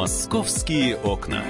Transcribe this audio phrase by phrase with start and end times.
[0.00, 1.44] Московские окна.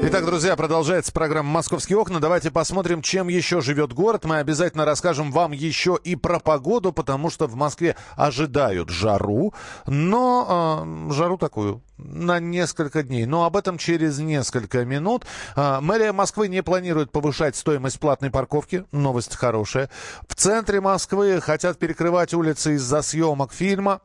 [0.00, 2.20] Итак, друзья, продолжается программа «Московские окна».
[2.20, 4.24] Давайте посмотрим, чем еще живет город.
[4.24, 9.52] Мы обязательно расскажем вам еще и про погоду, потому что в Москве ожидают жару,
[9.86, 13.26] но э, жару такую на несколько дней.
[13.26, 15.26] Но об этом через несколько минут.
[15.54, 18.86] Э, мэрия Москвы не планирует повышать стоимость платной парковки.
[18.90, 19.90] Новость хорошая.
[20.26, 24.00] В центре Москвы хотят перекрывать улицы из-за съемок фильма.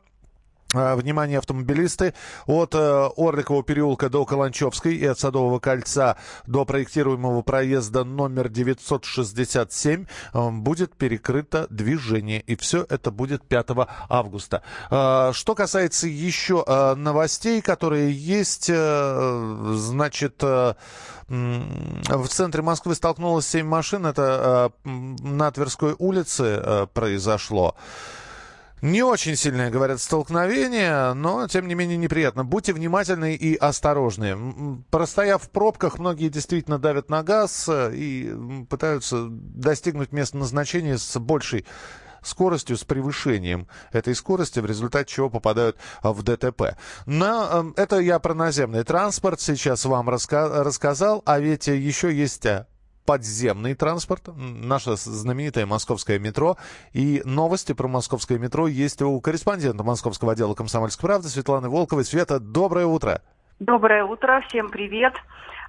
[0.74, 2.12] А, внимание, автомобилисты,
[2.44, 10.04] от э, Орликового переулка до Каланчевской и от Садового кольца до проектируемого проезда номер 967
[10.34, 12.42] э, будет перекрыто движение.
[12.42, 13.68] И все это будет 5
[14.10, 14.62] августа.
[14.90, 20.42] Э, что касается еще э, новостей, которые есть, значит...
[21.28, 24.06] В центре Москвы столкнулось 7 машин.
[24.06, 27.74] Это на Тверской улице произошло.
[28.82, 32.44] Не очень сильное, говорят, столкновение, но, тем не менее, неприятно.
[32.44, 34.84] Будьте внимательны и осторожны.
[34.90, 41.18] Простояв в пробках, многие действительно давят на газ э, и пытаются достигнуть места назначения с
[41.18, 41.66] большей
[42.22, 46.76] скоростью, с превышением этой скорости, в результате чего попадают в ДТП.
[47.06, 52.46] Но э, это я про наземный транспорт сейчас вам раска рассказал, а ведь еще есть
[52.46, 52.66] э,
[53.08, 56.56] подземный транспорт, наше знаменитое московское метро.
[56.92, 62.04] И новости про московское метро есть у корреспондента московского отдела «Комсомольской правды» Светланы Волковой.
[62.04, 63.22] Света, доброе утро.
[63.60, 65.14] Доброе утро, всем привет.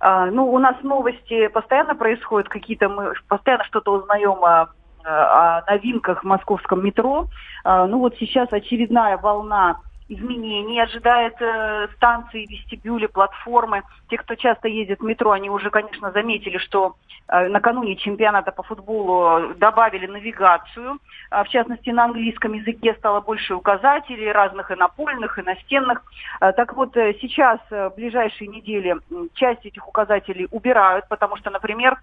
[0.02, 4.74] А, ну, у нас новости постоянно происходят, какие-то мы постоянно что-то узнаем о,
[5.06, 7.30] о новинках в московском метро.
[7.64, 13.84] А, ну, вот сейчас очередная волна изменений, ожидает э, станции, вестибюли, платформы.
[14.10, 16.96] Те, кто часто ездит в метро, они уже, конечно, заметили, что
[17.28, 20.98] э, накануне чемпионата по футболу добавили навигацию.
[21.32, 26.04] Э, в частности, на английском языке стало больше указателей разных и напольных, и настенных.
[26.42, 28.98] Э, так вот, э, сейчас, э, в ближайшие недели,
[29.36, 31.98] часть этих указателей убирают, потому что, например,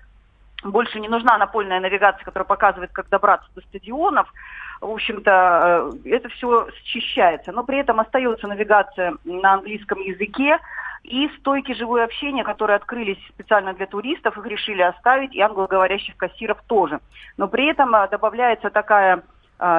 [0.70, 4.32] больше не нужна напольная навигация, которая показывает, как добраться до стадионов.
[4.80, 7.52] В общем-то, э, это все счищается.
[7.52, 10.58] Но при этом остается навигация на английском языке.
[11.02, 16.58] И стойки живое общение, которые открылись специально для туристов, их решили оставить, и англоговорящих кассиров
[16.66, 16.98] тоже.
[17.36, 19.22] Но при этом э, добавляется такая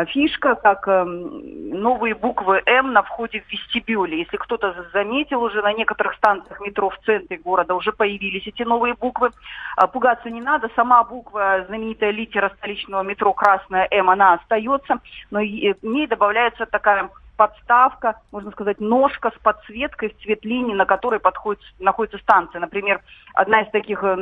[0.07, 4.19] фишка, как эм, новые буквы М на входе в вестибюле.
[4.19, 8.95] Если кто-то заметил, уже на некоторых станциях метро в центре города уже появились эти новые
[8.95, 9.29] буквы.
[9.75, 14.99] А, пугаться не надо, сама буква, знаменитая литера столичного метро красная М, она остается,
[15.29, 20.85] но в ней добавляется такая подставка, можно сказать, ножка с подсветкой в цвет линии, на
[20.85, 22.59] которой подходит, находится станция.
[22.59, 23.01] Например,
[23.33, 24.15] одна из таких э,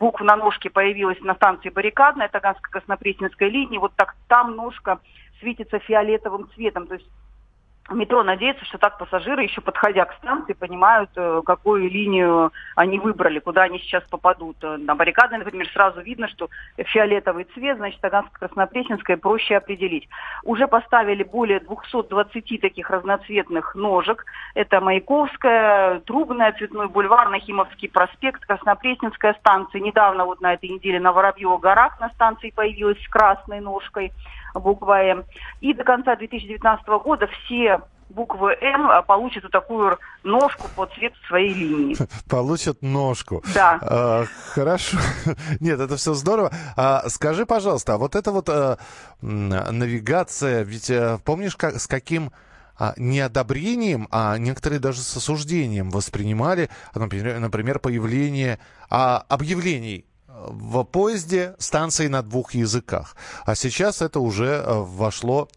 [0.00, 3.78] букв на ножке появилась на станции Баррикадная, Таганско-Краснопресненской линии.
[3.78, 5.00] Вот так там ножка
[5.40, 6.86] светится фиолетовым цветом.
[6.86, 7.06] То есть
[7.90, 13.38] метро надеется, что так пассажиры, еще подходя к станции, понимают, э, какую линию они выбрали,
[13.38, 14.56] куда они сейчас попадут.
[14.62, 20.08] Э, на баррикады, например, сразу видно, что фиолетовый цвет, значит, Таганско-Краснопресненская проще определить.
[20.44, 24.24] Уже поставили более 220 таких разноцветных ножек.
[24.54, 29.80] Это Маяковская, Трубная, Цветной бульвар, Нахимовский проспект, Краснопресненская станция.
[29.80, 34.12] Недавно, вот на этой неделе, на Воробьево горах на станции появилась с красной ножкой
[34.54, 35.24] буква М.
[35.60, 37.80] И до конца 2019 года все
[38.14, 41.96] буквы М а, получат вот такую ножку по цвету своей линии.
[42.28, 43.42] Получат ножку.
[43.54, 43.78] Да.
[43.82, 44.24] А,
[44.54, 44.98] хорошо.
[45.60, 46.52] Нет, это все здорово.
[46.76, 48.78] А, скажи, пожалуйста, а вот эта вот а,
[49.20, 52.32] навигация, ведь а, помнишь, как, с каким
[52.78, 58.58] а, неодобрением, а некоторые даже с осуждением воспринимали, например, например появление
[58.90, 63.16] а, объявлений в поезде станции на двух языках.
[63.44, 65.48] А сейчас это уже э, вошло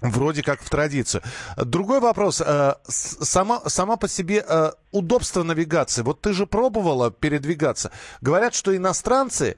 [0.00, 1.22] Вроде как в традицию.
[1.56, 2.40] Другой вопрос.
[2.40, 6.02] Э, сама, сама по себе э, удобство навигации.
[6.02, 7.90] Вот ты же пробовала передвигаться.
[8.20, 9.56] Говорят, что иностранцы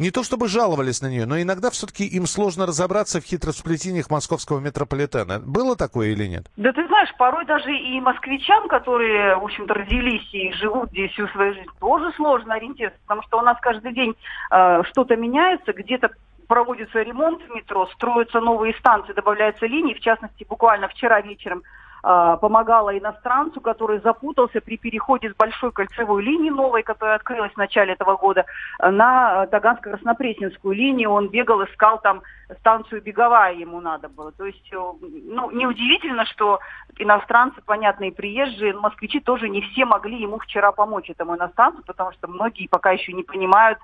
[0.00, 4.58] не то чтобы жаловались на нее, но иногда все-таки им сложно разобраться в хитросплетениях московского
[4.58, 5.40] метрополитена.
[5.40, 6.46] Было такое или нет?
[6.56, 11.28] Да ты знаешь, порой даже и москвичам, которые, в общем-то, родились и живут здесь всю
[11.28, 14.14] свою жизнь, тоже сложно ориентироваться, потому что у нас каждый день
[14.50, 16.10] э, что-то меняется, где-то
[16.50, 19.94] проводится ремонт в метро, строятся новые станции, добавляются линии.
[19.94, 21.62] В частности, буквально вчера вечером
[22.02, 27.56] а, помогала иностранцу, который запутался при переходе с большой кольцевой линии новой, которая открылась в
[27.56, 28.46] начале этого года,
[28.80, 31.10] на Таганско-Краснопресненскую линию.
[31.10, 32.22] Он бегал, искал там
[32.58, 34.32] станцию беговая ему надо было.
[34.32, 36.58] То есть, э, ну, неудивительно, что
[36.98, 42.26] иностранцы, понятные приезжие, москвичи тоже не все могли ему вчера помочь этому иностранцу, потому что
[42.26, 43.78] многие пока еще не понимают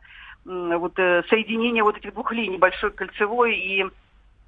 [0.47, 3.85] вот э, соединение вот этих двух линий, большой кольцевой и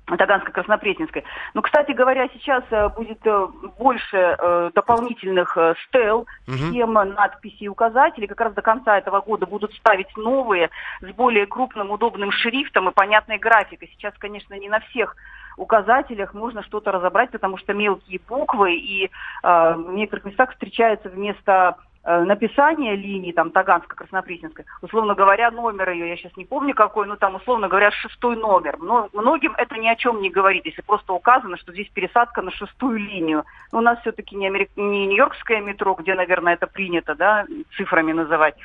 [0.06, 1.24] Таганско-Краснопресненской.
[1.52, 3.46] Но, кстати говоря, сейчас э, будет э,
[3.78, 5.56] больше дополнительных
[5.86, 8.26] стел, схем, надписей и указателей.
[8.26, 12.92] Как раз до конца этого года будут ставить новые с более крупным, удобным шрифтом и
[12.92, 13.90] понятной графикой.
[13.92, 15.16] Сейчас, конечно, не на всех
[15.58, 19.08] указателях можно что-то разобрать, потому что мелкие буквы, и э,
[19.42, 21.76] в некоторых местах встречаются вместо
[22.08, 27.34] написание линии, там, Таганско-Краснопресненской, условно говоря, номер ее, я сейчас не помню какой, но там,
[27.34, 28.78] условно говоря, шестой номер.
[28.78, 32.50] Но многим это ни о чем не говорит, если просто указано, что здесь пересадка на
[32.50, 33.44] шестую линию.
[33.72, 34.70] Но у нас все-таки не, Америк...
[34.76, 37.44] не Нью-Йоркское метро, где, наверное, это принято, да,
[37.76, 38.56] цифрами называть,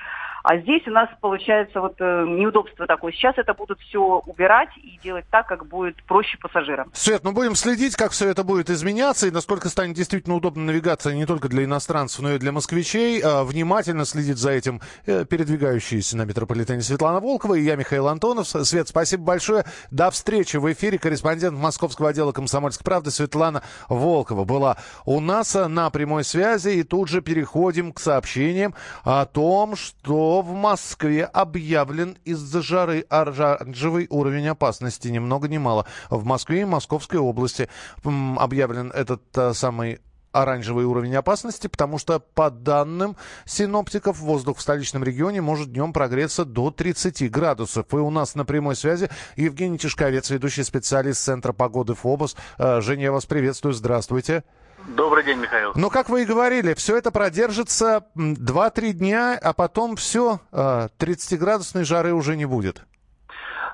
[0.43, 3.13] а здесь у нас получается вот э, неудобство такое.
[3.13, 6.91] Сейчас это будут все убирать и делать так, как будет проще пассажирам.
[6.93, 11.15] Свет, ну будем следить, как все это будет изменяться и насколько станет действительно удобно навигация
[11.15, 13.21] не только для иностранцев, но и для москвичей.
[13.23, 18.47] А, внимательно следит за этим э, передвигающаяся на метрополитене Светлана Волкова и я, Михаил Антонов.
[18.47, 19.63] Свет, спасибо большое.
[19.91, 20.99] До встречи в эфире.
[20.99, 24.75] Корреспондент московского отдела «Комсомольской правды» Светлана Волкова была
[25.05, 26.69] у нас на прямой связи.
[26.71, 28.75] И тут же переходим к сообщениям
[29.05, 35.07] о том, что в Москве объявлен из-за жары оранжевый уровень опасности.
[35.07, 35.85] Ни много ни мало.
[36.09, 37.69] В Москве и Московской области
[38.03, 39.99] объявлен этот а, самый
[40.33, 43.15] оранжевый уровень опасности, потому что, по данным
[43.45, 47.85] синоптиков, воздух в столичном регионе может днем прогреться до 30 градусов.
[47.93, 52.35] И у нас на прямой связи Евгений Тишковец, ведущий специалист Центра погоды ФОБОС.
[52.57, 53.73] А, Женя, я вас приветствую.
[53.73, 54.43] Здравствуйте.
[54.87, 55.71] Добрый день, Михаил.
[55.75, 62.13] Ну, как вы и говорили, все это продержится 2-3 дня, а потом все, 30-градусной жары
[62.13, 62.83] уже не будет.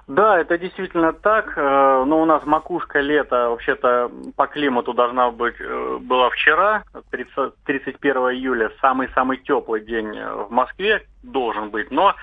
[0.09, 1.53] Да, это действительно так.
[1.56, 7.53] Э, но у нас макушка лета вообще-то по климату должна быть э, была вчера, 30,
[7.63, 11.91] 31 июля, самый-самый теплый день э, в Москве должен быть.
[11.91, 12.15] Но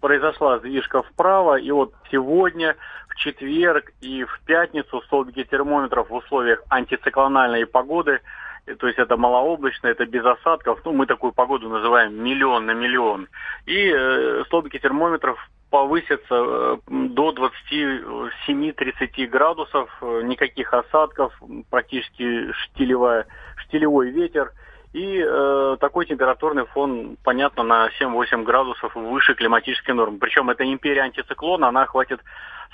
[0.00, 2.76] произошла сдвижка вправо, и вот сегодня
[3.18, 8.20] четверг и в пятницу столбики термометров в условиях антициклональной погоды,
[8.78, 13.28] то есть это малооблачно, это без осадков, ну мы такую погоду называем миллион на миллион.
[13.66, 15.38] И э, столбики термометров
[15.70, 21.32] повысятся э, до 27-30 градусов, э, никаких осадков,
[21.70, 24.52] практически штилевая, штилевой ветер.
[24.92, 30.18] И э, такой температурный фон, понятно, на 7-8 градусов выше климатической нормы.
[30.18, 32.20] Причем эта империя антициклона, она охватит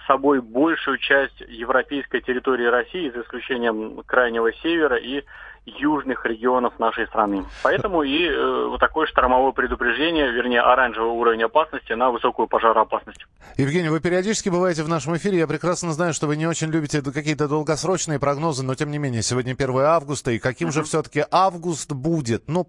[0.06, 5.24] собой большую часть европейской территории России, за исключением крайнего севера и
[5.66, 7.44] южных регионов нашей страны.
[7.62, 13.24] Поэтому и э, вот такое штормовое предупреждение, вернее, оранжевый уровень опасности на высокую пожароопасность.
[13.56, 15.38] Евгений, вы периодически бываете в нашем эфире.
[15.38, 19.22] Я прекрасно знаю, что вы не очень любите какие-то долгосрочные прогнозы, но тем не менее,
[19.22, 20.72] сегодня 1 августа, и каким mm-hmm.
[20.72, 22.44] же все-таки август будет?
[22.48, 22.66] Ну,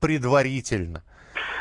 [0.00, 1.02] предварительно.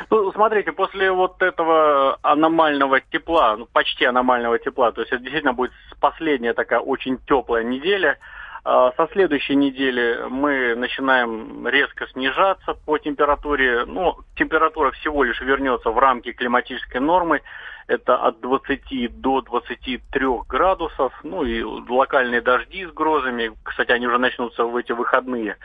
[0.09, 5.53] Ну, смотрите, после вот этого аномального тепла, ну, почти аномального тепла, то есть это действительно
[5.53, 8.17] будет последняя такая очень теплая неделя,
[8.63, 13.85] со следующей недели мы начинаем резко снижаться по температуре.
[13.85, 17.41] Ну, температура всего лишь вернется в рамки климатической нормы.
[17.87, 21.11] Это от 20 до 23 градусов.
[21.23, 23.51] Ну и локальные дожди с грозами.
[23.63, 25.57] Кстати, они уже начнутся в эти выходные.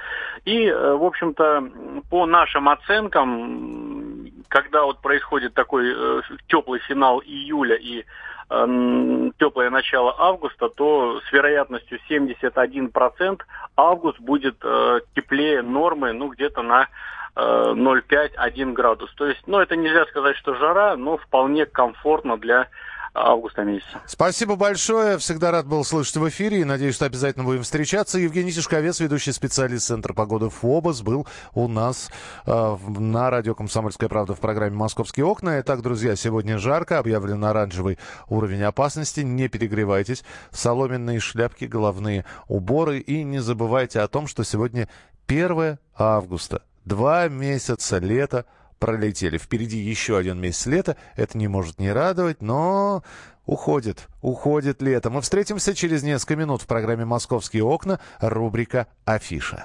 [0.47, 1.71] И, э, в общем-то,
[2.11, 8.05] по нашим оценкам, когда вот происходит такой э, теплый финал июля и
[8.49, 13.41] теплое начало августа, то с вероятностью 71%
[13.77, 16.89] август будет э, теплее нормы, ну, где-то на
[17.37, 19.13] 0,5-1 градус.
[19.15, 22.69] То есть, ну, это нельзя сказать, что жара, но вполне комфортно для
[23.17, 24.01] августа месяца.
[24.07, 25.19] Спасибо большое.
[25.19, 28.19] Всегда рад был слышать в эфире и надеюсь, что обязательно будем встречаться.
[28.19, 32.11] Евгений Тишковец, ведущий специалист Центра погоды ФОБОС, был у нас
[32.47, 35.61] э, на радио «Комсомольская правда» в программе «Московские окна».
[35.61, 39.21] Итак, друзья, сегодня жарко, объявлен оранжевый уровень опасности.
[39.21, 40.25] Не перегревайтесь.
[40.51, 42.99] Соломенные шляпки, головные уборы.
[42.99, 44.89] И не забывайте о том, что сегодня
[45.27, 46.63] 1 августа.
[46.85, 48.47] Два месяца лета
[48.79, 49.39] пролетели.
[49.39, 50.97] Впереди еще один месяц лета.
[51.17, 53.03] Это не может не радовать, но
[53.47, 55.11] уходит, уходит лето.
[55.11, 58.01] Мы встретимся через несколько минут в программе «Московские окна».
[58.21, 59.65] Рубрика «Афиша».